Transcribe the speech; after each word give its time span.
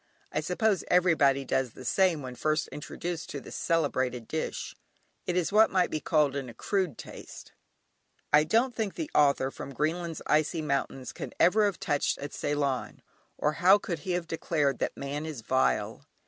I 0.31 0.39
suppose 0.39 0.83
everybody 0.89 1.45
does 1.45 1.73
the 1.73 1.85
same 1.85 2.23
when 2.23 2.33
first 2.33 2.67
introduced 2.69 3.29
to 3.29 3.39
this 3.39 3.55
celebrated 3.55 4.27
dish: 4.27 4.75
it 5.27 5.37
is 5.37 5.51
what 5.51 5.69
might 5.69 5.91
be 5.91 5.99
called 5.99 6.35
"an 6.35 6.49
accrued 6.49 6.97
taste." 6.97 7.51
I 8.33 8.43
don't 8.43 8.73
think 8.75 8.95
the 8.95 9.11
author 9.13 9.49
of 9.49 9.53
"From 9.53 9.75
Greenland's 9.75 10.23
Icy 10.25 10.63
Mountains" 10.63 11.11
can 11.13 11.33
ever 11.39 11.65
have 11.65 11.79
touched 11.79 12.17
at 12.17 12.33
Ceylon, 12.33 13.03
or 13.37 13.51
how 13.61 13.77
could 13.77 13.99
he 13.99 14.13
have 14.13 14.25
declared 14.25 14.79
that 14.79 14.97
"man 14.97 15.23
is 15.23 15.41
vile"? 15.41 16.07